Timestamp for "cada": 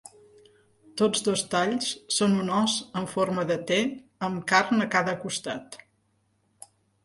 4.99-5.19